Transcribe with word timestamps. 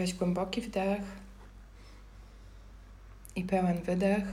Weź 0.00 0.14
głęboki 0.14 0.60
wdech 0.60 1.02
i 3.36 3.44
pełen 3.44 3.82
wydech. 3.82 4.24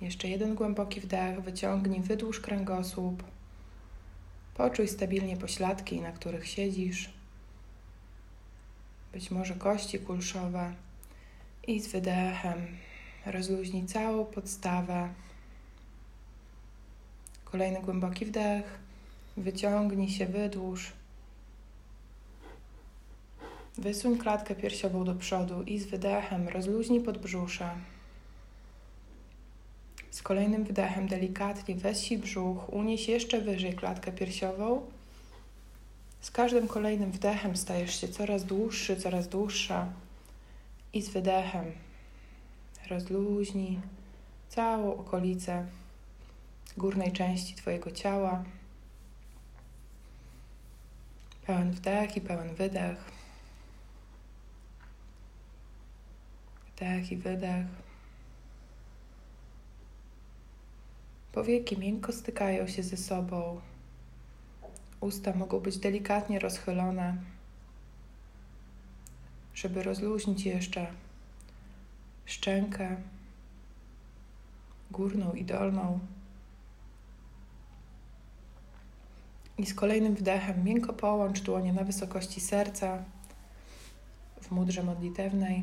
Jeszcze 0.00 0.28
jeden 0.28 0.54
głęboki 0.54 1.00
wdech, 1.00 1.40
wyciągnij, 1.40 2.00
wydłuż 2.00 2.40
kręgosłup. 2.40 3.24
Poczuj 4.54 4.88
stabilnie 4.88 5.36
pośladki, 5.36 6.00
na 6.00 6.12
których 6.12 6.46
siedzisz. 6.46 7.10
Być 9.12 9.30
może 9.30 9.54
kości 9.54 9.98
kulszowe. 9.98 10.74
I 11.66 11.80
z 11.80 11.86
wydechem 11.86 12.66
rozluźnij 13.26 13.86
całą 13.86 14.24
podstawę. 14.24 15.08
Kolejny 17.44 17.80
głęboki 17.82 18.26
wdech. 18.26 18.78
Wyciągnij 19.36 20.08
się, 20.08 20.26
wydłuż. 20.26 20.92
Wysuń 23.78 24.18
klatkę 24.18 24.54
piersiową 24.54 25.04
do 25.04 25.14
przodu 25.14 25.62
i 25.62 25.78
z 25.78 25.86
wydechem 25.86 26.48
rozluźnij 26.48 27.00
podbrzusze. 27.00 27.70
Z 30.10 30.22
kolejnym 30.22 30.64
wdechem 30.64 31.08
delikatnie 31.08 31.74
weź 31.74 32.16
brzuch, 32.16 32.72
unieś 32.72 33.08
jeszcze 33.08 33.40
wyżej 33.40 33.74
klatkę 33.74 34.12
piersiową. 34.12 34.86
Z 36.20 36.30
każdym 36.30 36.68
kolejnym 36.68 37.12
wdechem 37.12 37.56
stajesz 37.56 38.00
się 38.00 38.08
coraz 38.08 38.44
dłuższy, 38.44 38.96
coraz 38.96 39.28
dłuższa. 39.28 39.92
I 40.92 41.02
z 41.02 41.08
wydechem 41.08 41.64
rozluźnij 42.90 43.78
całą 44.48 44.96
okolicę 44.96 45.66
górnej 46.76 47.12
części 47.12 47.54
Twojego 47.54 47.90
ciała. 47.90 48.44
Pełen 51.46 51.72
wdech 51.72 52.16
i 52.16 52.20
pełen 52.20 52.54
wydech. 52.54 53.13
Wdech 56.84 57.12
i 57.12 57.16
wydech. 57.16 57.66
Powieki 61.32 61.78
miękko 61.78 62.12
stykają 62.12 62.66
się 62.66 62.82
ze 62.82 62.96
sobą. 62.96 63.60
Usta 65.00 65.34
mogą 65.34 65.60
być 65.60 65.78
delikatnie 65.78 66.38
rozchylone, 66.38 67.16
żeby 69.54 69.82
rozluźnić 69.82 70.46
jeszcze 70.46 70.86
szczękę 72.26 72.96
górną 74.90 75.32
i 75.32 75.44
dolną. 75.44 75.98
I 79.58 79.66
z 79.66 79.74
kolejnym 79.74 80.14
wdechem 80.14 80.64
miękko 80.64 80.92
połącz 80.92 81.40
dłonie 81.40 81.72
na 81.72 81.84
wysokości 81.84 82.40
serca 82.40 83.04
w 84.42 84.50
mudrze 84.50 84.82
modlitewnej. 84.82 85.62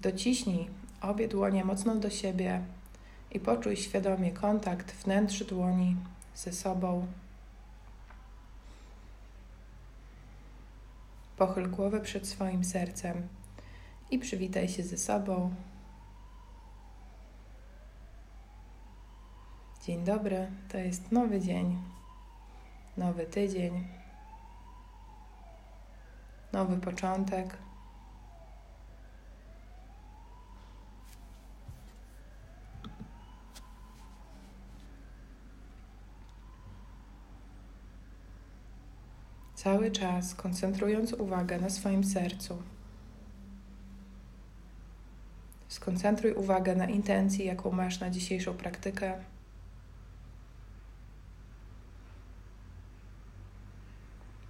Dociśnij 0.00 0.70
obie 1.00 1.28
dłonie 1.28 1.64
mocno 1.64 1.94
do 1.96 2.10
siebie 2.10 2.60
i 3.30 3.40
poczuj 3.40 3.76
świadomie 3.76 4.32
kontakt 4.32 4.92
wnętrz 4.92 5.44
dłoni 5.44 5.96
ze 6.34 6.52
sobą. 6.52 7.06
Pochyl 11.36 11.70
głowę 11.70 12.00
przed 12.00 12.28
swoim 12.28 12.64
sercem 12.64 13.28
i 14.10 14.18
przywitaj 14.18 14.68
się 14.68 14.82
ze 14.82 14.98
sobą. 14.98 15.54
Dzień 19.84 20.04
dobry, 20.04 20.50
to 20.68 20.78
jest 20.78 21.12
nowy 21.12 21.40
dzień, 21.40 21.78
nowy 22.96 23.26
tydzień, 23.26 23.88
nowy 26.52 26.76
początek. 26.76 27.65
Cały 39.56 39.90
czas 39.90 40.34
koncentrując 40.34 41.12
uwagę 41.12 41.60
na 41.60 41.70
swoim 41.70 42.04
sercu. 42.04 42.62
Skoncentruj 45.68 46.32
uwagę 46.32 46.76
na 46.76 46.86
intencji, 46.86 47.44
jaką 47.44 47.72
masz 47.72 48.00
na 48.00 48.10
dzisiejszą 48.10 48.54
praktykę. 48.54 49.14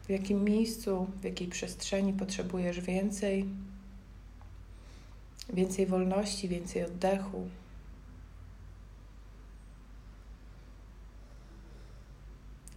W 0.06 0.10
jakim 0.10 0.44
miejscu, 0.44 1.06
w 1.20 1.24
jakiej 1.24 1.48
przestrzeni 1.48 2.12
potrzebujesz 2.12 2.80
więcej, 2.80 3.48
więcej 5.52 5.86
wolności, 5.86 6.48
więcej 6.48 6.84
oddechu. 6.84 7.48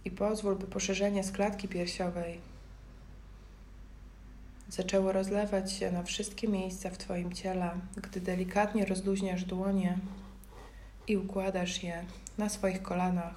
I 0.04 0.10
pozwól, 0.10 0.56
by 0.56 0.66
poszerzenie 0.66 1.24
składki 1.24 1.68
piersiowej 1.68 2.40
zaczęło 4.70 5.12
rozlewać 5.12 5.72
się 5.72 5.92
na 5.92 6.02
wszystkie 6.02 6.48
miejsca 6.48 6.90
w 6.90 6.98
Twoim 6.98 7.32
ciele, 7.32 7.70
gdy 7.96 8.20
delikatnie 8.20 8.84
rozluźniasz 8.84 9.44
dłonie 9.44 9.98
i 11.08 11.16
układasz 11.16 11.82
je 11.82 12.04
na 12.38 12.48
swoich 12.48 12.82
kolanach. 12.82 13.34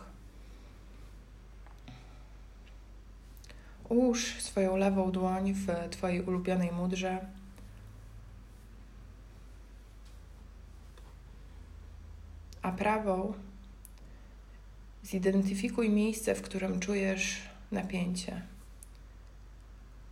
Ułóż 3.90 4.42
swoją 4.42 4.78
lewą 4.78 5.12
dłoń 5.12 5.54
w 5.54 5.90
Twojej 5.90 6.22
ulubionej 6.22 6.72
mudrze. 6.72 7.26
A 12.62 12.72
prawą 12.72 13.34
zidentyfikuj 15.04 15.90
miejsce, 15.90 16.36
w 16.36 16.42
którym 16.42 16.80
czujesz 16.80 17.42
napięcie. 17.72 18.42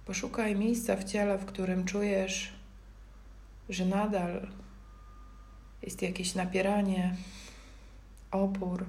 Poszukaj 0.05 0.55
miejsca 0.55 0.95
w 0.95 1.03
ciele, 1.03 1.37
w 1.37 1.45
którym 1.45 1.85
czujesz, 1.85 2.53
że 3.69 3.85
nadal 3.85 4.47
jest 5.81 6.01
jakieś 6.01 6.35
napieranie, 6.35 7.15
opór. 8.31 8.85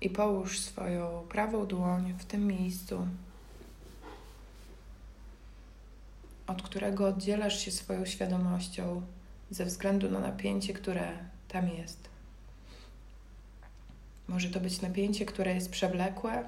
I 0.00 0.10
połóż 0.10 0.60
swoją 0.60 1.26
prawą 1.28 1.66
dłoń 1.66 2.14
w 2.18 2.24
tym 2.24 2.46
miejscu, 2.46 3.06
od 6.46 6.62
którego 6.62 7.06
oddzielasz 7.06 7.64
się 7.64 7.70
swoją 7.70 8.06
świadomością 8.06 9.02
ze 9.50 9.64
względu 9.64 10.10
na 10.10 10.20
napięcie, 10.20 10.72
które 10.72 11.18
tam 11.48 11.68
jest. 11.68 12.08
Może 14.28 14.48
to 14.48 14.60
być 14.60 14.80
napięcie, 14.80 15.26
które 15.26 15.54
jest 15.54 15.70
przewlekłe, 15.70 16.44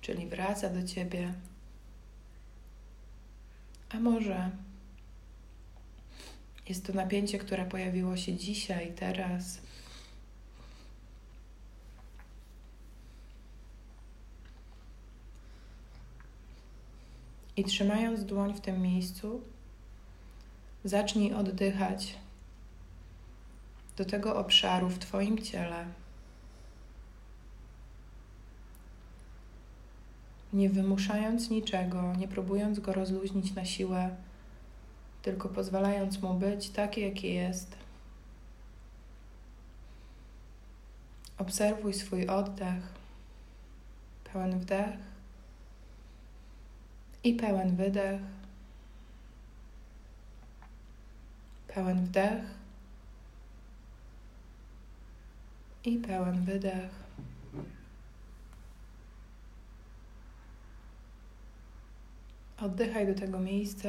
czyli 0.00 0.26
wraca 0.26 0.70
do 0.70 0.82
ciebie. 0.82 1.34
A 3.90 4.00
może 4.00 4.50
jest 6.68 6.86
to 6.86 6.92
napięcie, 6.92 7.38
które 7.38 7.64
pojawiło 7.64 8.16
się 8.16 8.36
dzisiaj, 8.36 8.92
teraz. 8.92 9.58
I 17.56 17.64
trzymając 17.64 18.24
dłoń 18.24 18.54
w 18.54 18.60
tym 18.60 18.82
miejscu, 18.82 19.40
zacznij 20.84 21.34
oddychać 21.34 22.18
do 23.96 24.04
tego 24.04 24.36
obszaru 24.36 24.88
w 24.88 24.98
Twoim 24.98 25.38
ciele. 25.38 25.86
Nie 30.52 30.70
wymuszając 30.70 31.50
niczego, 31.50 32.14
nie 32.16 32.28
próbując 32.28 32.80
go 32.80 32.92
rozluźnić 32.92 33.54
na 33.54 33.64
siłę, 33.64 34.16
tylko 35.22 35.48
pozwalając 35.48 36.22
mu 36.22 36.34
być 36.34 36.70
taki, 36.70 37.00
jaki 37.00 37.34
jest. 37.34 37.76
Obserwuj 41.38 41.94
swój 41.94 42.26
oddech, 42.26 42.92
pełen 44.32 44.58
wdech 44.60 45.13
i 47.24 47.34
pełen 47.34 47.76
wydech, 47.76 48.20
pełen 51.68 52.06
wdech 52.06 52.44
i 55.84 55.98
pełen 55.98 56.44
wydech. 56.44 56.90
Oddychaj 62.60 63.06
do 63.06 63.20
tego 63.20 63.38
miejsca. 63.38 63.88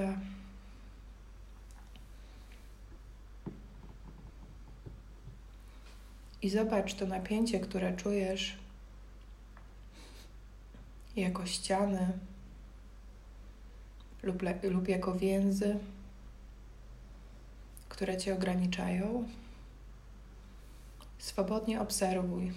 I 6.41 6.49
zobacz 6.49 6.93
to 6.93 7.05
napięcie, 7.05 7.59
które 7.59 7.95
czujesz 7.95 8.57
jako 11.15 11.45
ściany 11.45 12.19
lub, 14.25 14.43
lub 14.63 14.87
jako 14.87 15.15
więzy, 15.15 15.79
które 17.89 18.17
cię 18.17 18.33
ograniczają. 18.33 19.27
Swobodnie 21.17 21.81
obserwuj 21.81 22.51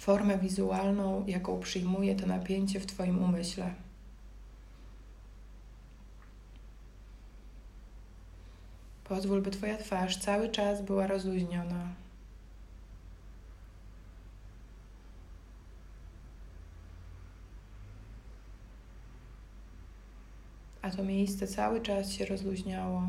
formę 0.00 0.38
wizualną, 0.38 1.24
jaką 1.26 1.60
przyjmuje 1.60 2.16
to 2.16 2.26
napięcie 2.26 2.80
w 2.80 2.86
Twoim 2.86 3.24
umyśle. 3.24 3.74
Pozwól, 9.04 9.42
by 9.42 9.50
Twoja 9.50 9.78
twarz 9.78 10.18
cały 10.18 10.48
czas 10.48 10.82
była 10.82 11.06
rozluźniona. 11.06 11.99
A 20.82 20.90
to 20.90 21.04
miejsce 21.04 21.46
cały 21.46 21.80
czas 21.80 22.12
się 22.12 22.26
rozluźniało. 22.26 23.08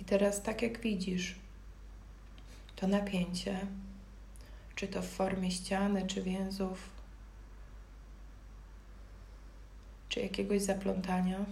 I 0.00 0.04
teraz, 0.04 0.42
tak 0.42 0.62
jak 0.62 0.80
widzisz, 0.80 1.34
to 2.76 2.86
napięcie, 2.86 3.66
czy 4.74 4.88
to 4.88 5.02
w 5.02 5.06
formie 5.08 5.50
ściany, 5.50 6.06
czy 6.06 6.22
więzów, 6.22 7.01
czy 10.12 10.20
jakiegoś 10.20 10.62
zaplątania, 10.62 11.44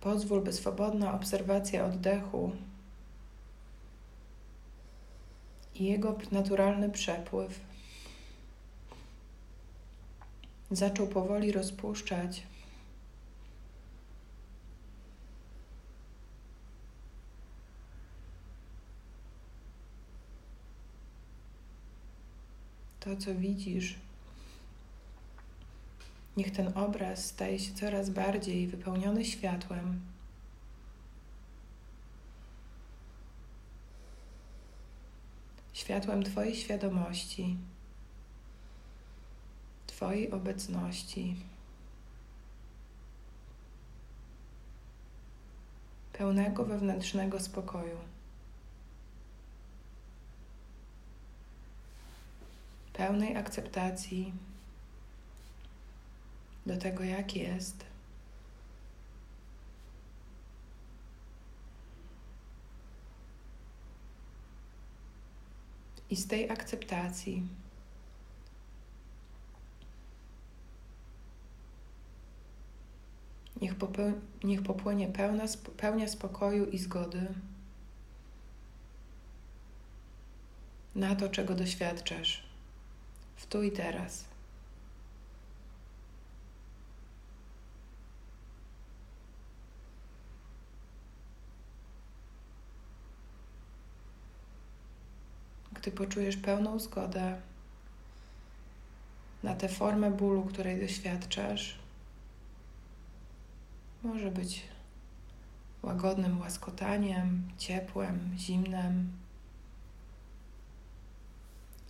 pozwól, 0.00 0.40
by 0.40 0.52
swobodna 0.52 1.14
obserwacja 1.14 1.84
oddechu 1.84 2.52
i 5.74 5.84
jego 5.84 6.18
naturalny 6.32 6.90
przepływ 6.90 7.60
zaczął 10.70 11.06
powoli 11.06 11.52
rozpuszczać 11.52 12.42
to, 23.00 23.16
co 23.16 23.34
widzisz. 23.34 23.94
Niech 26.36 26.50
ten 26.50 26.78
obraz 26.78 27.24
staje 27.24 27.58
się 27.58 27.74
coraz 27.74 28.10
bardziej 28.10 28.66
wypełniony 28.66 29.24
światłem. 29.24 30.00
Światłem 35.72 36.22
Twojej 36.22 36.56
świadomości, 36.56 37.56
Twojej 39.86 40.30
obecności, 40.30 41.36
pełnego 46.12 46.64
wewnętrznego 46.64 47.40
spokoju. 47.40 47.98
pełnej 52.94 53.36
akceptacji 53.36 54.32
do 56.66 56.76
tego, 56.76 57.04
jak 57.04 57.36
jest. 57.36 57.84
I 66.10 66.16
z 66.16 66.26
tej 66.26 66.50
akceptacji 66.50 67.48
niech, 73.60 73.74
niech 74.44 74.62
popłynie 74.62 75.08
pełna, 75.08 75.44
pełnia 75.76 76.08
spokoju 76.08 76.66
i 76.66 76.78
zgody 76.78 77.34
na 80.94 81.16
to, 81.16 81.28
czego 81.28 81.54
doświadczasz 81.54 82.42
w 83.36 83.46
tu 83.46 83.62
i 83.62 83.72
teraz. 83.72 84.33
Gdy 95.84 95.92
poczujesz 95.92 96.36
pełną 96.36 96.78
zgodę 96.78 97.40
na 99.42 99.54
tę 99.54 99.68
formę 99.68 100.10
bólu, 100.10 100.42
której 100.42 100.80
doświadczasz, 100.80 101.78
może 104.02 104.30
być 104.30 104.62
łagodnym 105.82 106.40
łaskotaniem, 106.40 107.42
ciepłem, 107.58 108.34
zimnem 108.38 109.12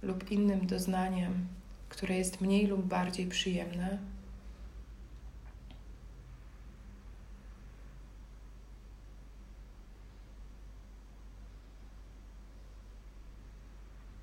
lub 0.03 0.31
innym 0.31 0.67
doznaniem, 0.67 1.47
które 1.89 2.19
jest 2.19 2.41
mniej 2.41 2.67
lub 2.67 2.87
bardziej 2.87 3.27
przyjemne. 3.27 3.99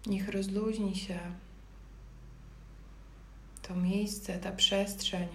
Niech 0.05 0.29
rozluźni 0.29 0.95
się 0.95 1.19
to 3.61 3.75
miejsce, 3.75 4.39
ta 4.39 4.51
przestrzeń. 4.51 5.27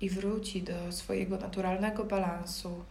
i 0.00 0.10
wróci 0.10 0.62
do 0.62 0.92
swojego 0.92 1.38
naturalnego 1.38 2.04
balansu, 2.04 2.84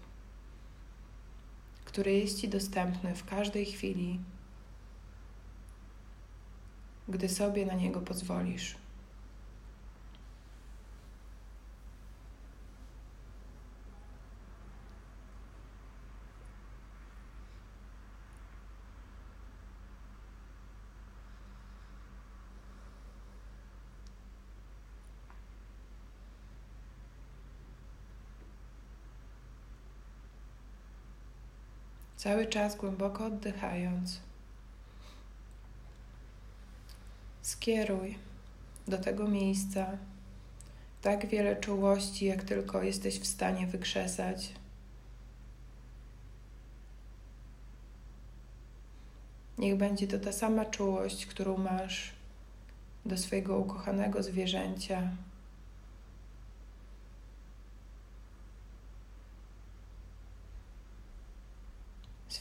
który 1.86 2.14
jest 2.14 2.42
Ci 2.42 2.50
dostępny 2.50 3.16
w 3.16 3.26
każdej 3.26 3.66
chwili, 3.66 4.20
gdy 7.08 7.30
sobie 7.30 7.66
na 7.66 7.74
niego 7.74 8.02
pozwolisz. 8.02 8.85
Cały 32.26 32.48
czas 32.48 32.76
głęboko 32.76 33.26
oddychając, 33.26 34.20
skieruj 37.42 38.18
do 38.88 38.98
tego 38.98 39.28
miejsca. 39.28 39.98
Tak 41.02 41.28
wiele 41.28 41.56
czułości, 41.56 42.26
jak 42.26 42.44
tylko 42.44 42.84
jesteś 42.84 43.20
w 43.20 43.26
stanie 43.26 43.68
wykrzesać. 43.68 44.54
Niech 49.58 49.78
będzie 49.78 50.08
to 50.08 50.20
ta 50.20 50.32
sama 50.32 50.66
czułość, 50.66 51.26
którą 51.26 51.58
masz 51.58 52.12
do 53.06 53.18
swojego 53.18 53.58
ukochanego 53.58 54.24
zwierzęcia, 54.24 55.10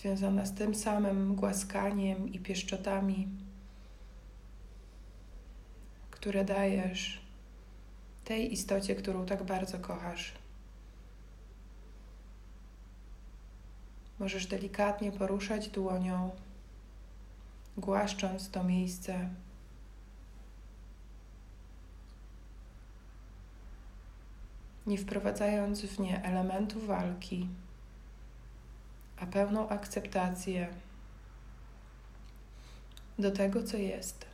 związana 0.04 0.46
z 0.46 0.54
tym 0.54 0.74
samym 0.74 1.34
głaskaniem 1.34 2.32
i 2.32 2.38
pieszczotami, 2.38 3.28
które 6.10 6.44
dajesz 6.44 7.20
tej 8.24 8.52
istocie, 8.52 8.94
którą 8.94 9.26
tak 9.26 9.42
bardzo 9.42 9.78
kochasz. 9.78 10.32
Możesz 14.18 14.46
delikatnie 14.46 15.12
poruszać 15.12 15.68
dłonią 15.68 16.30
głaszcząc 17.76 18.50
to 18.50 18.64
miejsce. 18.64 19.28
Nie 24.86 24.98
wprowadzając 24.98 25.82
w 25.82 25.98
nie 26.00 26.24
elementu 26.24 26.80
walki, 26.80 27.48
a 29.20 29.26
pełną 29.26 29.68
akceptację 29.68 30.68
do 33.18 33.30
tego, 33.30 33.62
co 33.62 33.76
jest. 33.76 34.26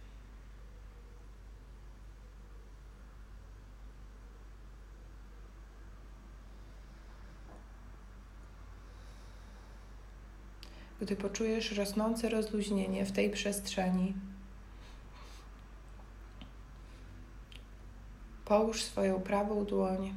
Gdy 11.01 11.17
poczujesz 11.17 11.73
rosnące 11.73 12.29
rozluźnienie 12.29 13.05
w 13.05 13.13
tej 13.13 13.31
przestrzeni, 13.31 14.15
połóż 18.45 18.83
swoją 18.83 19.21
prawą 19.21 19.65
dłoń 19.65 20.15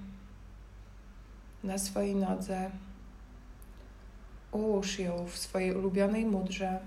na 1.63 1.77
swojej 1.77 2.15
nodze. 2.15 2.71
Ułóż 4.53 4.99
ją 4.99 5.25
w 5.27 5.37
swojej 5.37 5.75
ulubionej 5.75 6.25
mudrze. 6.25 6.79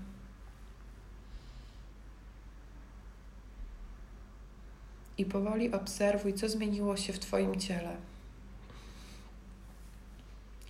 I 5.17 5.25
powoli 5.25 5.73
obserwuj, 5.73 6.33
co 6.33 6.49
zmieniło 6.49 6.97
się 6.97 7.13
w 7.13 7.19
Twoim 7.19 7.59
ciele. 7.59 7.97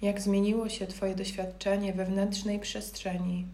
Jak 0.02 0.22
zmieniło 0.22 0.70
się 0.70 0.88
Twoje 0.88 1.16
doświadczenie 1.16 1.94
wewnętrznej 1.94 2.60
przestrzeni. 2.60 3.48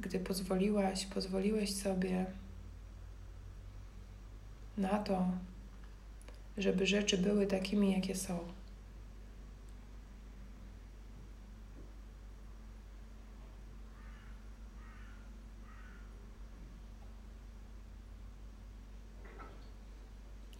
Gdy 0.00 0.20
pozwoliłaś, 0.20 1.06
pozwoliłeś 1.06 1.74
sobie 1.74 2.26
na 4.78 4.98
to, 4.98 5.28
żeby 6.58 6.86
rzeczy 6.86 7.18
były 7.18 7.46
takimi, 7.46 7.92
jakie 7.92 8.14
są. 8.14 8.38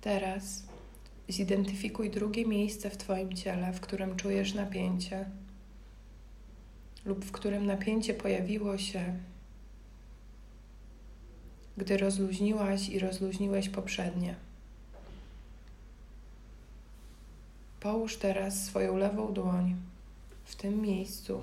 Teraz 0.01 0.63
zidentyfikuj 1.29 2.11
drugie 2.11 2.47
miejsce 2.47 2.91
w 2.91 2.97
Twoim 2.97 3.33
ciele, 3.33 3.73
w 3.73 3.81
którym 3.81 4.17
czujesz 4.17 4.55
napięcie 4.55 5.25
lub 7.05 7.25
w 7.25 7.33
którym 7.33 7.67
napięcie 7.67 8.15
pojawiło 8.15 8.79
się, 8.79 9.19
gdy 11.77 11.97
rozluźniłaś 11.97 12.89
i 12.89 12.99
rozluźniłeś 12.99 13.69
poprzednie. 13.69 14.37
Połóż 17.85 18.17
teraz 18.17 18.65
swoją 18.65 18.97
lewą 18.97 19.33
dłoń 19.33 19.77
w 20.45 20.57
tym 20.57 20.81
miejscu, 20.81 21.43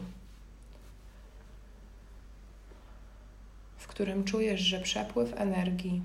w 3.77 3.87
którym 3.87 4.23
czujesz, 4.23 4.61
że 4.61 4.79
przepływ 4.79 5.33
energii 5.35 6.01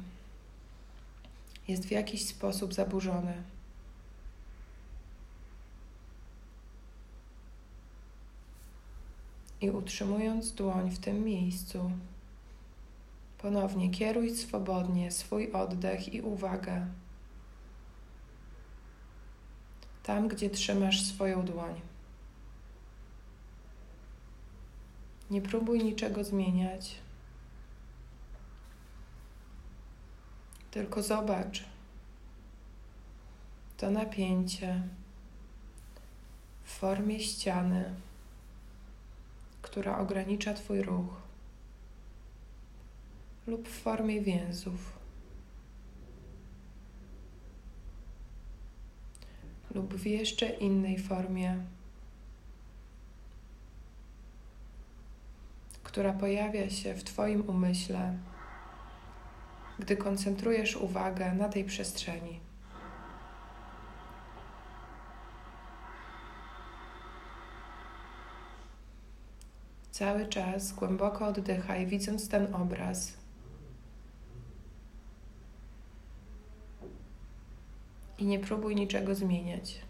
jest 1.68 1.86
w 1.86 1.90
jakiś 1.90 2.26
sposób 2.26 2.74
zaburzony. 2.74 3.42
I 9.60 9.70
utrzymując 9.70 10.52
dłoń 10.52 10.90
w 10.90 10.98
tym 10.98 11.24
miejscu, 11.24 11.90
ponownie 13.38 13.90
kieruj 13.90 14.36
swobodnie 14.36 15.10
swój 15.10 15.52
oddech 15.52 16.14
i 16.14 16.20
uwagę 16.20 16.86
tam, 20.06 20.28
gdzie 20.28 20.50
trzymasz 20.50 21.02
swoją 21.02 21.44
dłoń. 21.44 21.80
Nie 25.30 25.42
próbuj 25.42 25.84
niczego 25.84 26.24
zmieniać. 26.24 26.94
Tylko 30.70 31.02
zobacz 31.02 31.64
to 33.76 33.90
napięcie 33.90 34.82
w 36.64 36.70
formie 36.72 37.20
ściany, 37.20 37.94
która 39.62 39.98
ogranicza 39.98 40.54
Twój 40.54 40.82
ruch, 40.82 41.16
lub 43.46 43.68
w 43.68 43.82
formie 43.82 44.20
więzów. 44.20 44.98
Lub 49.76 49.94
w 49.94 50.06
jeszcze 50.06 50.46
innej 50.48 50.98
formie, 50.98 51.56
która 55.82 56.12
pojawia 56.12 56.70
się 56.70 56.94
w 56.94 57.04
Twoim 57.04 57.48
umyśle, 57.48 58.18
gdy 59.78 59.96
koncentrujesz 59.96 60.76
uwagę 60.76 61.34
na 61.34 61.48
tej 61.48 61.64
przestrzeni. 61.64 62.40
Cały 69.90 70.26
czas 70.26 70.72
głęboko 70.72 71.26
oddychaj, 71.26 71.86
widząc 71.86 72.28
ten 72.28 72.54
obraz. 72.54 73.25
I 78.18 78.24
nie 78.24 78.38
próbuj 78.38 78.76
niczego 78.76 79.14
zmieniać. 79.14 79.80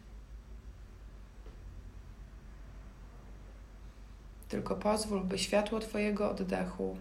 Tylko 4.48 4.76
pozwól, 4.76 5.24
by 5.24 5.38
światło 5.38 5.80
Twojego 5.80 6.30
oddechu, 6.30 6.96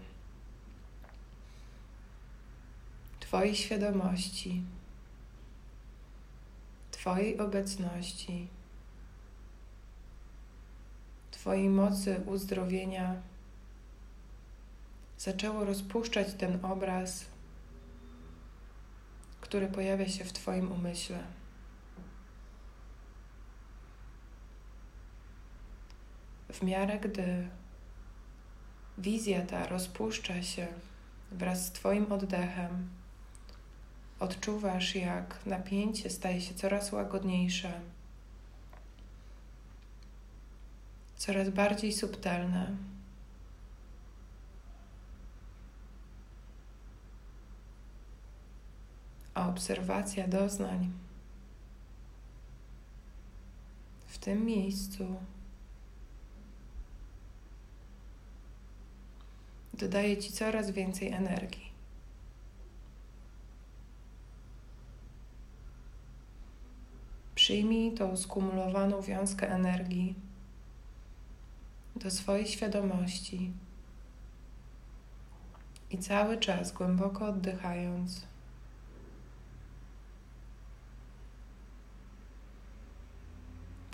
Twojej 3.20 3.56
świadomości, 3.56 4.62
Twojej 6.90 7.38
obecności, 7.38 8.48
Twojej 11.30 11.68
mocy 11.68 12.20
uzdrowienia 12.26 13.14
zaczęło 15.18 15.64
rozpuszczać 15.64 16.34
ten 16.34 16.64
obraz 16.64 17.24
który 19.46 19.68
pojawia 19.68 20.08
się 20.08 20.24
w 20.24 20.32
Twoim 20.32 20.72
umyśle. 20.72 21.18
W 26.52 26.62
miarę 26.62 27.00
gdy 27.00 27.48
wizja 28.98 29.46
ta 29.46 29.66
rozpuszcza 29.66 30.42
się 30.42 30.66
wraz 31.32 31.66
z 31.66 31.72
Twoim 31.72 32.12
oddechem, 32.12 32.88
odczuwasz, 34.20 34.94
jak 34.94 35.46
napięcie 35.46 36.10
staje 36.10 36.40
się 36.40 36.54
coraz 36.54 36.92
łagodniejsze, 36.92 37.80
coraz 41.16 41.48
bardziej 41.50 41.92
subtelne. 41.92 42.76
A 49.36 49.48
obserwacja 49.48 50.28
doznań 50.28 50.92
w 54.06 54.18
tym 54.18 54.44
miejscu 54.46 55.16
dodaje 59.74 60.16
Ci 60.16 60.32
coraz 60.32 60.70
więcej 60.70 61.12
energii. 61.12 61.72
Przyjmij 67.34 67.92
tą 67.92 68.16
skumulowaną 68.16 69.02
wiązkę 69.02 69.50
energii 69.50 70.14
do 71.96 72.10
swojej 72.10 72.46
świadomości 72.46 73.52
i 75.90 75.98
cały 75.98 76.38
czas 76.38 76.72
głęboko 76.72 77.26
oddychając. 77.26 78.35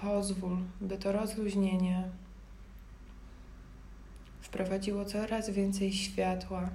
Pozwól, 0.03 0.57
by 0.81 0.99
to 0.99 1.13
rozluźnienie 1.13 2.11
wprowadziło 4.41 5.05
coraz 5.05 5.51
więcej 5.51 5.93
światła, 5.93 6.71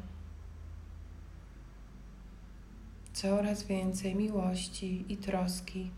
coraz 3.13 3.63
więcej 3.63 4.15
miłości 4.15 5.05
i 5.09 5.17
troski. 5.17 5.91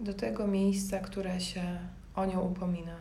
do 0.00 0.14
tego 0.14 0.46
miejsca, 0.46 0.98
które 0.98 1.40
się 1.40 1.78
o 2.14 2.26
nią 2.26 2.40
upomina. 2.40 2.96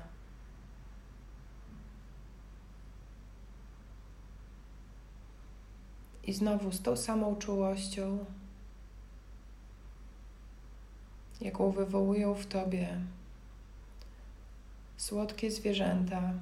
I 6.24 6.34
znowu 6.34 6.72
z 6.72 6.82
tą 6.82 6.96
samą 6.96 7.36
czułością, 7.36 8.26
jaką 11.42 11.72
wywołują 11.72 12.34
w 12.34 12.46
tobie 12.46 13.00
słodkie 14.98 15.52
zwierzęta. 15.52 16.34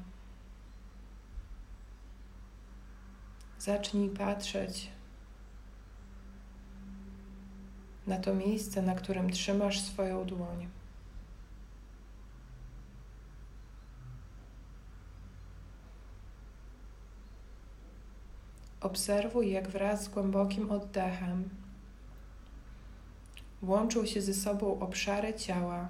Zacznij 3.59 4.09
patrzeć 4.09 4.89
na 8.07 8.17
to 8.17 8.33
miejsce, 8.33 8.81
na 8.81 8.95
którym 8.95 9.29
trzymasz 9.29 9.81
swoją 9.81 10.25
dłoń. 10.25 10.67
Obserwuj, 18.81 19.51
jak 19.51 19.67
wraz 19.69 20.03
z 20.03 20.09
głębokim 20.09 20.71
oddechem 20.71 21.49
łączą 23.61 24.05
się 24.05 24.21
ze 24.21 24.33
sobą 24.33 24.79
obszary 24.79 25.33
ciała, 25.33 25.89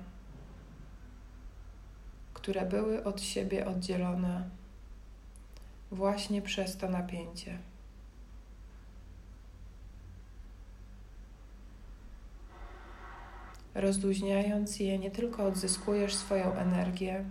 które 2.34 2.66
były 2.66 3.04
od 3.04 3.22
siebie 3.22 3.68
oddzielone 3.68 4.50
właśnie 5.92 6.42
przez 6.42 6.78
to 6.78 6.90
napięcie. 6.90 7.58
Rozluźniając 13.76 14.80
je, 14.80 15.00
nie 15.00 15.12
tylko 15.12 15.46
odzyskujesz 15.46 16.16
swoją 16.16 16.54
energię 16.54 17.26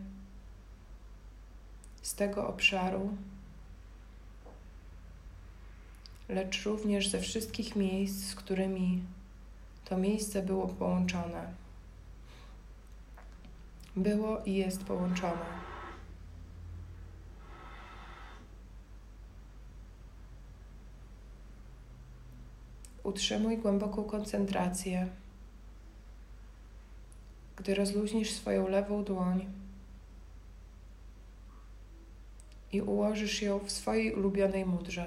z 2.03 2.15
tego 2.15 2.49
obszaru, 2.49 3.17
lecz 6.29 6.65
również 6.65 7.09
ze 7.09 7.21
wszystkich 7.21 7.77
miejsc, 7.77 8.25
z 8.25 8.35
którymi 8.35 9.03
to 9.89 9.97
miejsce 9.97 10.43
było 10.43 10.69
połączone. 10.69 11.53
Było 13.97 14.43
i 14.45 14.55
jest 14.55 14.85
połączone. 14.85 15.67
Utrzymuj 23.03 23.59
głęboką 23.59 24.05
koncentrację. 24.05 25.09
Gdy 27.57 27.75
rozluźnisz 27.75 28.33
swoją 28.33 28.69
lewą 28.69 29.05
dłoń 29.05 29.47
i 32.73 32.83
ułożysz 32.83 33.43
ją 33.43 33.59
w 33.59 33.71
swojej 33.71 34.15
ulubionej 34.15 34.67
mudrze 34.67 35.07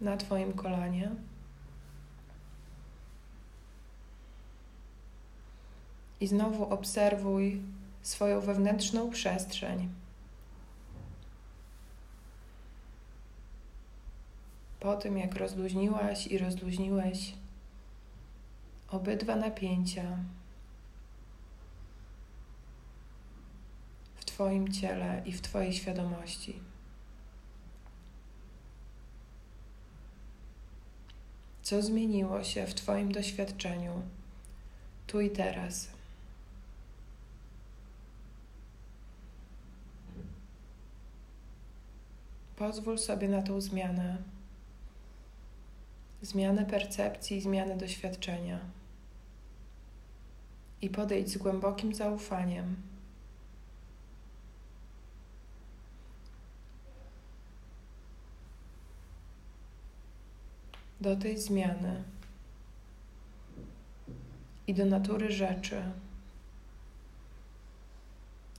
na 0.00 0.16
Twoim 0.16 0.52
kolanie. 0.52 1.10
I 6.24 6.26
znowu 6.26 6.64
obserwuj 6.64 7.62
swoją 8.02 8.40
wewnętrzną 8.40 9.10
przestrzeń. 9.10 9.88
Po 14.80 14.96
tym, 14.96 15.18
jak 15.18 15.34
rozluźniłaś 15.34 16.26
i 16.26 16.38
rozluźniłeś 16.38 17.34
obydwa 18.88 19.36
napięcia 19.36 20.18
w 24.14 24.24
Twoim 24.24 24.72
ciele 24.72 25.22
i 25.26 25.32
w 25.32 25.40
Twojej 25.40 25.72
świadomości. 25.72 26.60
Co 31.62 31.82
zmieniło 31.82 32.44
się 32.44 32.66
w 32.66 32.74
Twoim 32.74 33.12
doświadczeniu 33.12 34.02
tu 35.06 35.20
i 35.20 35.30
teraz? 35.30 35.94
Pozwól 42.64 42.98
sobie 42.98 43.28
na 43.28 43.42
tą 43.42 43.60
zmianę, 43.60 44.16
zmianę 46.22 46.66
percepcji, 46.66 47.40
zmianę 47.40 47.76
doświadczenia. 47.76 48.58
I 50.82 50.90
podejdź 50.90 51.30
z 51.30 51.38
głębokim 51.38 51.94
zaufaniem. 51.94 52.76
Do 61.00 61.16
tej 61.16 61.38
zmiany. 61.38 62.04
I 64.66 64.74
do 64.74 64.84
natury 64.84 65.32
rzeczy, 65.32 65.82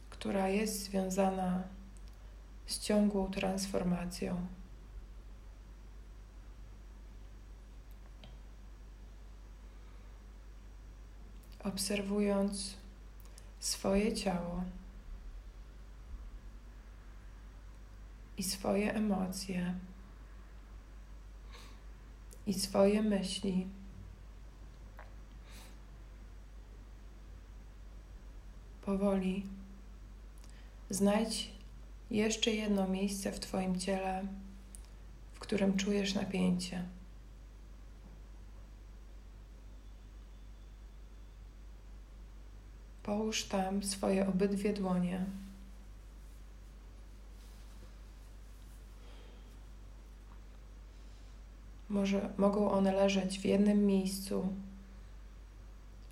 która 0.09 0.49
jest 0.49 0.83
związana 0.83 1.74
z 2.65 2.80
ciągłą 2.80 3.32
transformacją. 3.32 4.47
Obserwując 11.63 12.78
swoje 13.60 14.13
ciało 14.13 14.63
i 18.38 18.43
swoje 18.43 18.93
emocje 18.93 19.75
i 22.47 22.54
swoje 22.54 23.01
myśli. 23.01 23.67
Powoli 28.82 29.45
znajdź 30.89 31.54
jeszcze 32.11 32.51
jedno 32.51 32.87
miejsce 32.87 33.31
w 33.31 33.39
Twoim 33.39 33.79
ciele, 33.79 34.27
w 35.33 35.39
którym 35.39 35.77
czujesz 35.77 36.13
napięcie. 36.13 36.85
Połóż 43.03 43.43
tam 43.43 43.83
swoje 43.83 44.27
obydwie 44.27 44.73
dłonie. 44.73 45.25
Może 51.89 52.29
mogą 52.37 52.71
one 52.71 52.91
leżeć 52.91 53.39
w 53.39 53.45
jednym 53.45 53.85
miejscu 53.85 54.53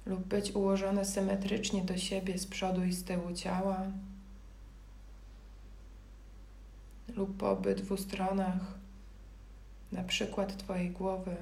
lub 0.05 0.27
być 0.27 0.51
ułożone 0.51 1.05
symetrycznie 1.05 1.81
do 1.81 1.97
siebie 1.97 2.37
z 2.37 2.45
przodu 2.45 2.83
i 2.83 2.93
z 2.93 3.03
tyłu 3.03 3.33
ciała 3.33 3.87
lub 7.07 7.37
po 7.37 7.51
obydwu 7.51 7.97
stronach, 7.97 8.61
na 9.91 10.03
przykład 10.03 10.57
Twojej 10.57 10.91
głowy. 10.91 11.35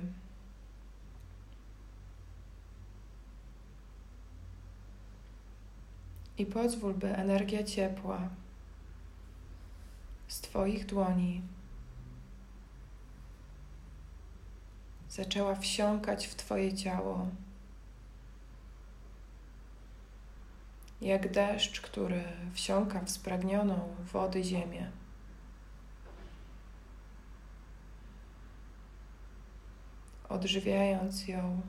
I 6.37 6.45
pozwól, 6.45 6.93
by 6.93 7.15
energia 7.15 7.63
ciepła 7.63 8.29
z 10.27 10.41
Twoich 10.41 10.85
dłoni 10.85 11.41
zaczęła 15.11 15.55
wsiąkać 15.55 16.27
w 16.27 16.35
Twoje 16.35 16.73
ciało. 16.73 17.27
Jak 21.01 21.31
deszcz, 21.31 21.81
który 21.81 22.23
wsiąka 22.53 22.99
w 22.99 23.09
spragnioną 23.09 23.95
wody 24.13 24.43
ziemię. 24.43 24.91
Odżywiając 30.31 31.27
ją, 31.27 31.61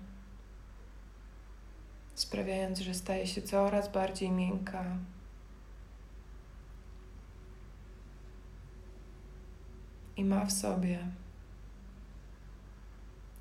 sprawiając, 2.14 2.78
że 2.78 2.94
staje 2.94 3.26
się 3.26 3.42
coraz 3.42 3.92
bardziej 3.92 4.30
miękka. 4.30 4.84
I 10.16 10.24
ma 10.24 10.44
w 10.44 10.52
sobie 10.52 10.98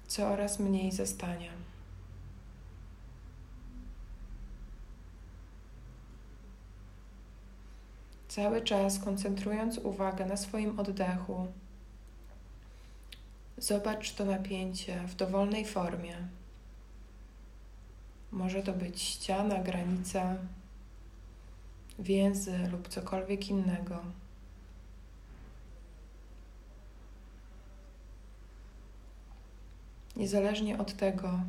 coraz 0.08 0.60
mniej 0.60 0.92
zastania. 0.92 1.52
Cały 8.28 8.62
czas 8.62 9.00
koncentrując 9.00 9.78
uwagę 9.78 10.26
na 10.26 10.38
swoim 10.38 10.80
oddechu, 10.80 11.48
Zobacz 13.62 14.12
to 14.12 14.26
napięcie 14.26 15.00
w 15.08 15.15
dowolnej 15.15 15.65
formie. 15.65 16.28
Może 18.32 18.63
to 18.63 18.74
być 18.74 19.02
ściana, 19.02 19.60
granica, 19.60 20.36
więzy 22.00 22.67
lub 22.71 22.88
cokolwiek 22.88 23.50
innego. 23.50 24.00
Niezależnie 30.15 30.78
od 30.78 30.93
tego, 30.93 31.39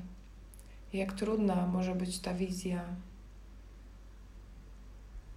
jak 0.92 1.12
trudna 1.12 1.66
może 1.66 1.94
być 1.94 2.18
ta 2.18 2.34
wizja, 2.34 2.84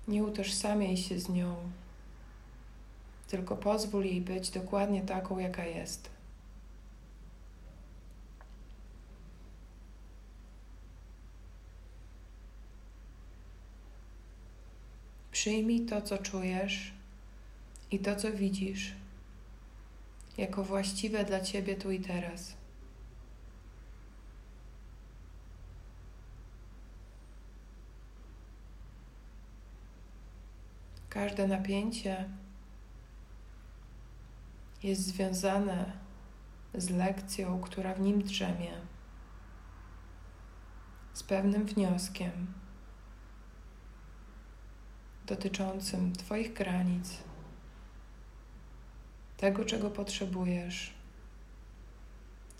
nie 0.07 0.23
utożsamiaj 0.23 0.97
się 0.97 1.19
z 1.19 1.29
nią, 1.29 1.55
tylko 3.27 3.55
pozwól 3.55 4.05
jej 4.05 4.21
być 4.21 4.49
dokładnie 4.49 5.01
taką, 5.01 5.39
jaka 5.39 5.65
jest. 5.65 6.14
Przyjmij 15.45 15.86
to, 15.86 16.01
co 16.01 16.17
czujesz 16.17 16.93
i 17.91 17.99
to, 17.99 18.15
co 18.15 18.31
widzisz, 18.31 18.95
jako 20.38 20.63
właściwe 20.63 21.25
dla 21.25 21.41
Ciebie 21.41 21.75
tu 21.75 21.91
i 21.91 21.99
teraz. 21.99 22.58
Każde 31.10 31.47
napięcie 31.47 32.29
jest 34.84 35.01
związane 35.01 35.91
z 36.73 36.89
lekcją, 36.89 37.62
która 37.62 37.93
w 37.93 38.01
nim 38.01 38.23
drzemie, 38.23 38.73
z 41.13 41.23
pewnym 41.23 41.65
wnioskiem 41.65 42.64
dotyczącym 45.25 46.13
Twoich 46.13 46.53
granic, 46.53 47.17
tego, 49.38 49.65
czego 49.65 49.89
potrzebujesz, 49.89 50.93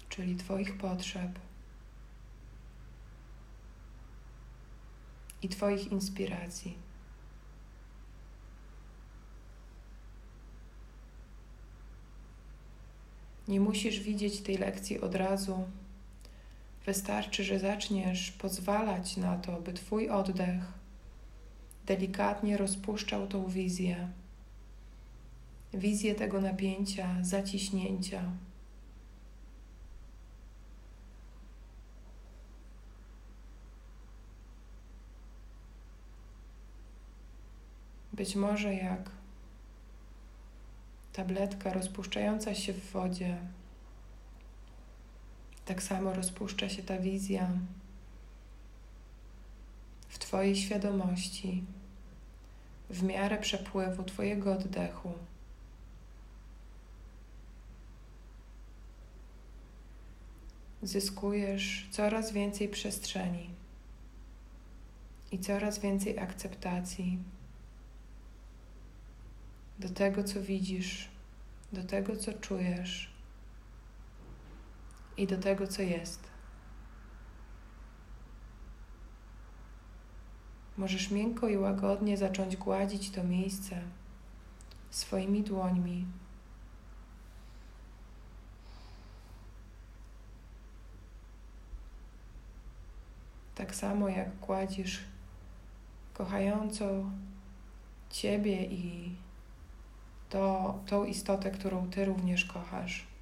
czyli 0.10 0.36
Twoich 0.36 0.78
potrzeb 0.78 1.40
i 5.42 5.50
Twoich 5.50 5.92
inspiracji. 5.92 6.78
Nie 13.48 13.60
musisz 13.60 14.00
widzieć 14.00 14.42
tej 14.42 14.58
lekcji 14.58 15.02
od 15.02 15.16
razu. 15.16 15.68
Wystarczy, 16.86 17.44
że 17.44 17.60
zaczniesz 17.60 18.32
pozwalać 18.32 19.18
na 19.18 19.38
to, 19.38 19.62
by 19.62 19.74
Twój 19.74 20.10
oddech 20.10 20.85
delikatnie 21.86 22.58
rozpuszczał 22.58 23.28
tą 23.28 23.48
wizję. 23.48 24.10
Wizję 25.74 26.16
tego 26.16 26.42
napięcia, 26.42 27.16
zaciśnięcia. 27.22 28.32
Być 38.14 38.36
może 38.36 38.74
jak 38.74 39.12
tabletka 41.14 41.74
rozpuszczająca 41.74 42.56
się 42.56 42.74
w 42.74 42.92
wodzie. 42.92 43.38
Tak 45.66 45.84
samo 45.84 46.14
rozpuszcza 46.14 46.70
się 46.70 46.84
ta 46.84 47.00
wizja 47.00 47.50
Twojej 50.36 50.56
świadomości, 50.56 51.64
w 52.90 53.04
miarę 53.04 53.38
przepływu 53.38 54.04
Twojego 54.04 54.54
oddechu. 54.54 55.14
Zyskujesz 60.84 61.88
coraz 61.92 62.32
więcej 62.32 62.70
przestrzeni 62.70 63.50
i 65.32 65.40
coraz 65.40 65.80
więcej 65.80 66.20
akceptacji 66.20 67.20
do 69.80 69.90
tego, 69.90 70.24
co 70.24 70.42
widzisz, 70.42 71.10
do 71.74 71.84
tego, 71.84 72.16
co 72.16 72.34
czujesz 72.34 73.14
i 75.18 75.28
do 75.28 75.38
tego, 75.38 75.68
co 75.68 75.82
jest. 75.82 76.35
Możesz 80.78 81.12
miękko 81.12 81.48
i 81.48 81.58
łagodnie 81.58 82.18
zacząć 82.18 82.58
gładzić 82.58 83.10
to 83.12 83.24
miejsce 83.24 83.82
swoimi 84.90 85.44
dłońmi. 85.44 86.06
Tak 93.56 93.76
samo 93.76 94.10
jak 94.10 94.36
gładzisz 94.40 95.00
kochającą 96.14 97.12
Ciebie 98.10 98.66
i 98.66 99.16
to 100.30 100.80
tą 100.86 101.06
istotę, 101.06 101.52
którą 101.52 101.90
Ty 101.90 102.06
również 102.06 102.46
kochasz. 102.46 103.15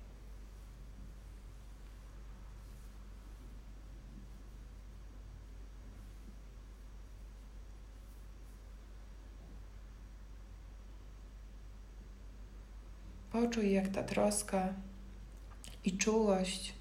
Poczuj, 13.54 13.72
jak 13.72 13.88
ta 13.88 14.04
troska 14.04 14.74
i 15.86 15.98
czułość 15.98 16.74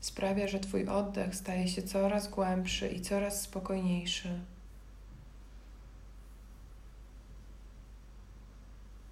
sprawia, 0.00 0.48
że 0.48 0.60
Twój 0.60 0.88
oddech 0.88 1.34
staje 1.34 1.68
się 1.68 1.82
coraz 1.82 2.28
głębszy 2.28 2.88
i 2.88 3.00
coraz 3.00 3.42
spokojniejszy. 3.42 4.40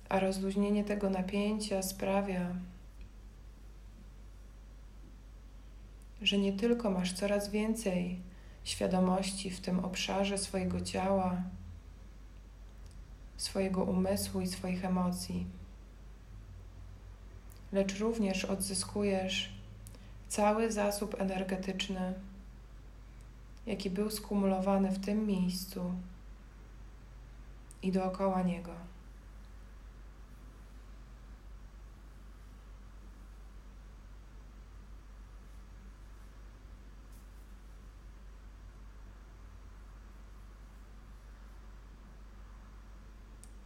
a 0.08 0.20
rozluźnienie 0.20 0.84
tego 0.84 1.10
napięcia 1.10 1.82
sprawia, 1.82 2.54
że 6.22 6.38
nie 6.38 6.52
tylko 6.52 6.90
masz 6.90 7.12
coraz 7.12 7.50
więcej 7.50 8.20
świadomości 8.64 9.50
w 9.50 9.60
tym 9.60 9.84
obszarze 9.84 10.38
swojego 10.38 10.80
ciała, 10.80 11.42
swojego 13.36 13.84
umysłu 13.84 14.40
i 14.40 14.46
swoich 14.46 14.84
emocji, 14.84 15.46
lecz 17.72 17.98
również 17.98 18.44
odzyskujesz 18.44 19.52
cały 20.28 20.72
zasób 20.72 21.20
energetyczny, 21.20 22.14
jaki 23.66 23.90
był 23.90 24.10
skumulowany 24.10 24.90
w 24.90 25.04
tym 25.04 25.26
miejscu 25.26 25.94
i 27.82 27.92
dookoła 27.92 28.42
niego. 28.42 28.72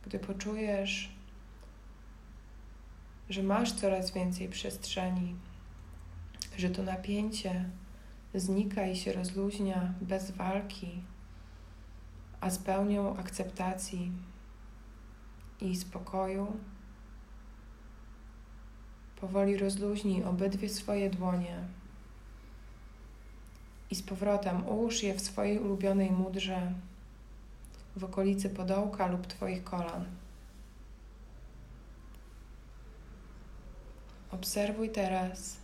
gdy 0.07 0.19
poczujesz, 0.19 1.16
że 3.31 3.43
masz 3.43 3.73
coraz 3.73 4.11
więcej 4.11 4.49
przestrzeni, 4.49 5.37
że 6.57 6.71
to 6.71 6.83
napięcie 6.83 7.71
znika 8.35 8.87
i 8.87 8.97
się 8.97 9.13
rozluźnia 9.13 9.95
bez 10.01 10.31
walki, 10.31 11.03
a 12.41 12.51
z 12.51 12.59
pełnią 12.59 13.17
akceptacji 13.17 14.13
i 15.61 15.77
spokoju, 15.77 16.57
powoli 19.21 19.57
rozluźnij 19.57 20.25
obydwie 20.25 20.69
swoje 20.69 21.11
dłonie 21.11 21.59
i 23.91 23.95
z 23.95 24.03
powrotem 24.03 24.69
ułóż 24.69 25.03
je 25.03 25.15
w 25.15 25.21
swojej 25.21 25.59
ulubionej 25.59 26.11
mudrze 26.11 26.73
w 27.97 28.05
okolicy 28.05 28.51
podołka 28.51 29.07
lub 29.07 29.27
Twoich 29.27 29.65
kolan. 29.65 30.05
Obserwuj 34.37 34.91
teraz 34.91 35.57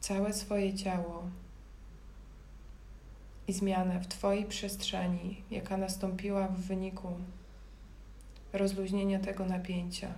całe 0.00 0.32
swoje 0.32 0.74
ciało 0.74 1.22
i 3.48 3.52
zmianę 3.52 4.00
w 4.00 4.06
Twojej 4.06 4.44
przestrzeni, 4.44 5.42
jaka 5.50 5.76
nastąpiła 5.76 6.48
w 6.48 6.60
wyniku 6.60 7.08
rozluźnienia 8.52 9.20
tego 9.20 9.46
napięcia. 9.46 10.14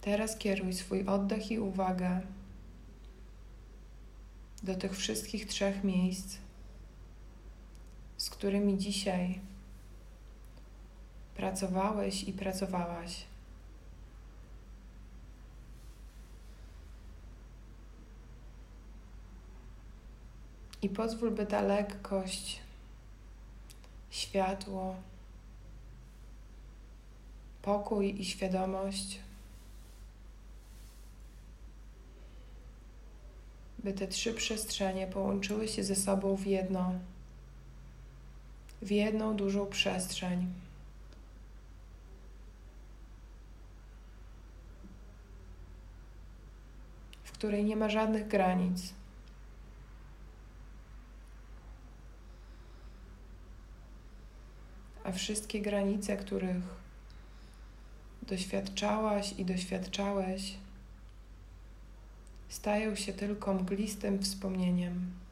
Teraz 0.00 0.36
kieruj 0.36 0.72
swój 0.72 1.06
oddech 1.06 1.50
i 1.50 1.58
uwagę 1.58 2.20
do 4.62 4.74
tych 4.74 4.96
wszystkich 4.96 5.46
trzech 5.46 5.84
miejsc, 5.84 6.36
z 8.16 8.30
którymi 8.30 8.78
dzisiaj 8.78 9.53
pracowałeś 11.36 12.24
i 12.24 12.32
pracowałaś. 12.32 13.24
I 20.82 20.88
pozwól, 20.88 21.30
by 21.30 21.46
ta 21.46 21.62
lekkość, 21.62 22.60
światło, 24.10 24.96
pokój 27.62 28.20
i 28.20 28.24
świadomość, 28.24 29.18
by 33.78 33.92
te 33.92 34.08
trzy 34.08 34.34
przestrzenie 34.34 35.06
połączyły 35.06 35.68
się 35.68 35.84
ze 35.84 35.96
sobą 35.96 36.36
w 36.36 36.46
jedno, 36.46 36.92
w 38.82 38.90
jedną 38.90 39.36
dużą 39.36 39.66
przestrzeń. 39.66 40.63
Której 47.34 47.64
nie 47.64 47.76
ma 47.76 47.88
żadnych 47.88 48.28
granic. 48.28 48.94
A 55.04 55.12
wszystkie 55.12 55.60
granice, 55.60 56.16
których 56.16 56.62
doświadczałaś 58.22 59.32
i 59.38 59.44
doświadczałeś, 59.44 60.54
stają 62.48 62.94
się 62.94 63.12
tylko 63.12 63.54
mglistym 63.54 64.22
wspomnieniem. 64.22 65.23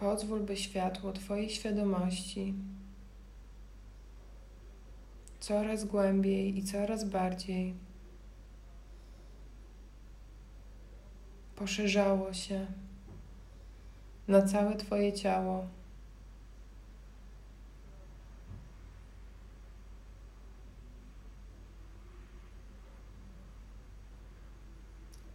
Pozwól, 0.00 0.40
by 0.40 0.56
światło 0.56 1.12
Twojej 1.12 1.50
świadomości 1.50 2.54
coraz 5.40 5.84
głębiej 5.84 6.58
i 6.58 6.64
coraz 6.64 7.04
bardziej 7.04 7.74
poszerzało 11.56 12.32
się 12.32 12.66
na 14.28 14.42
całe 14.42 14.76
Twoje 14.76 15.12
ciało. 15.12 15.66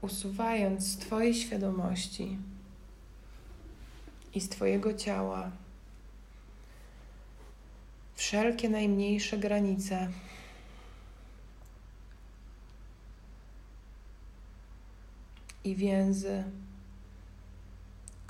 Usuwając 0.01 0.83
z 0.83 0.97
Twojej 0.97 1.33
świadomości 1.33 2.37
i 4.35 4.41
z 4.41 4.49
Twojego 4.49 4.93
ciała 4.93 5.51
wszelkie 8.15 8.69
najmniejsze 8.69 9.37
granice. 9.37 10.09
I 15.63 15.75
więzy 15.75 16.43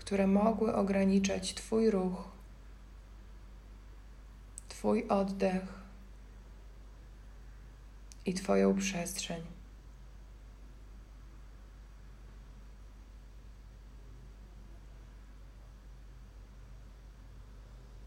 które 0.06 0.28
mogły 0.28 0.76
ograniczać 0.76 1.54
Twój 1.54 1.92
ruch, 1.92 2.24
Twój 4.70 5.08
oddech 5.08 5.64
i 8.26 8.34
Twoją 8.34 8.78
przestrzeń. 8.78 9.55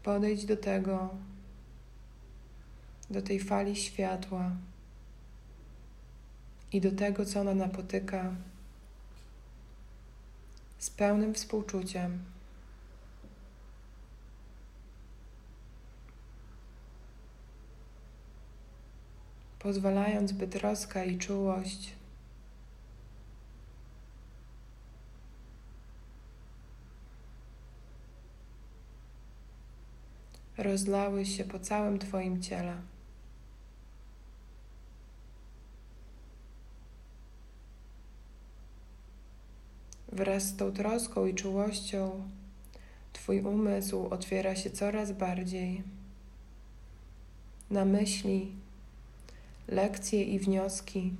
Podejdź 0.03 0.45
do 0.45 0.57
tego, 0.57 1.09
do 3.09 3.21
tej 3.21 3.39
fali 3.39 3.75
światła 3.75 4.51
i 6.71 6.81
do 6.81 6.91
tego, 6.91 7.25
co 7.25 7.41
ona 7.41 7.55
napotyka 7.55 8.35
z 10.79 10.89
pełnym 10.89 11.33
współczuciem. 11.33 12.19
Pozwalając, 19.59 20.31
by 20.31 20.47
troska 20.47 21.03
i 21.03 21.17
czułość 21.17 21.98
rozlały 30.59 31.25
się 31.25 31.43
po 31.43 31.59
całym 31.59 31.99
Twoim 31.99 32.41
ciele. 32.41 32.81
Wraz 40.11 40.43
z 40.43 40.55
tą 40.55 40.71
troską 40.71 41.25
i 41.25 41.33
czułością 41.33 42.29
Twój 43.13 43.41
umysł 43.41 44.07
otwiera 44.07 44.55
się 44.55 44.69
coraz 44.69 45.11
bardziej 45.11 45.83
na 47.69 47.85
myśli, 47.85 48.51
lekcje 49.67 50.23
i 50.23 50.39
wnioski. 50.39 51.13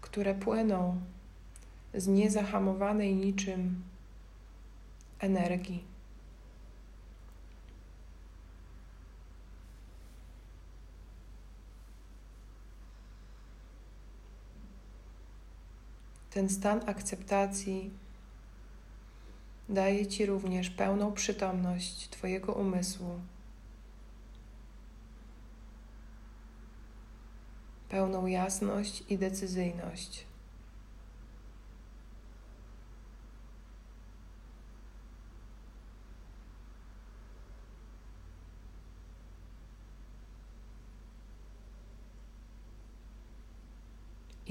które 0.00 0.34
płyną 0.34 1.00
z 1.94 2.06
niezahamowanej 2.06 3.14
niczym 3.14 3.82
energii. 5.20 5.84
Ten 16.30 16.48
stan 16.48 16.80
akceptacji 16.86 17.90
daje 19.68 20.06
Ci 20.06 20.26
również 20.26 20.70
pełną 20.70 21.12
przytomność 21.12 22.08
Twojego 22.08 22.52
umysłu, 22.52 23.20
pełną 27.88 28.26
jasność 28.26 29.04
i 29.08 29.18
decyzyjność. 29.18 30.29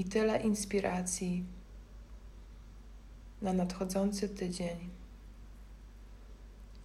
I 0.00 0.04
tyle 0.04 0.40
inspiracji 0.40 1.44
na 3.42 3.52
nadchodzący 3.52 4.28
tydzień, 4.28 4.90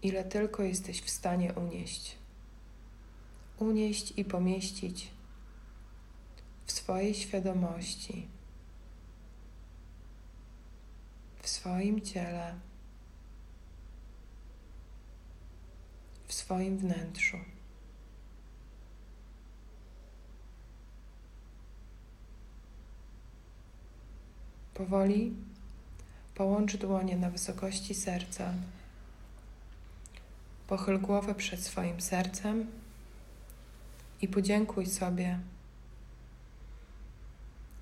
ile 0.01 0.23
tylko 0.23 0.63
jesteś 0.63 1.01
w 1.01 1.09
stanie 1.09 1.53
unieść. 1.53 2.17
Unieść 3.59 4.13
i 4.17 4.25
pomieścić 4.25 5.11
w 6.65 6.71
swojej 6.71 7.13
świadomości, 7.13 8.27
w 11.41 11.49
swoim 11.49 12.01
ciele, 12.01 12.59
w 16.27 16.33
swoim 16.33 16.77
wnętrzu. 16.77 17.37
Powoli 24.75 25.33
Połącz 26.35 26.77
dłonie 26.77 27.15
na 27.15 27.29
wysokości 27.29 27.95
serca. 27.95 28.53
Pochyl 30.67 31.01
głowę 31.01 31.35
przed 31.35 31.63
swoim 31.63 32.01
sercem 32.01 32.67
i 34.21 34.27
podziękuj 34.27 34.85
sobie 34.85 35.39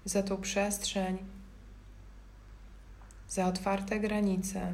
za 0.06 0.23
tą 0.23 0.38
przestrzeń, 0.38 1.17
za 3.29 3.47
otwarte 3.47 3.99
granice, 3.99 4.73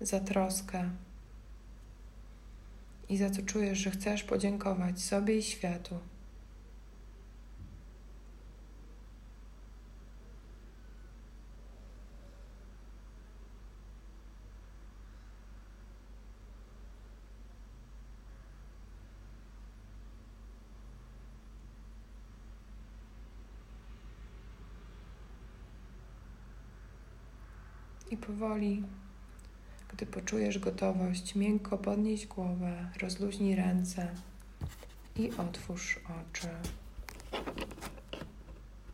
za 0.00 0.20
troskę 0.20 0.90
i 3.08 3.16
za 3.16 3.30
to 3.30 3.42
czujesz, 3.42 3.78
że 3.78 3.90
chcesz 3.90 4.22
podziękować 4.22 5.00
sobie 5.00 5.38
i 5.38 5.42
światu. 5.42 5.98
I 28.14 28.16
powoli, 28.44 28.82
gdy 29.88 30.06
poczujesz 30.06 30.58
gotowość, 30.58 31.34
miękko 31.34 31.78
podnieś 31.78 32.26
głowę, 32.26 32.90
rozluźnij 33.00 33.54
ręce 33.54 34.08
i 35.16 35.30
otwórz 35.38 36.00
oczy. 36.20 36.48